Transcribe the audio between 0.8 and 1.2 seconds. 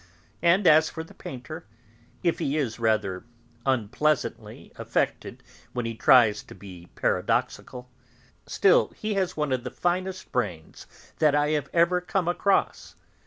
for the